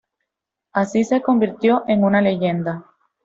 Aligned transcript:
Así 0.73 1.03
se 1.03 1.21
convirtió 1.21 1.83
en 1.87 2.03
una 2.03 2.21
leyenda. 2.23 2.87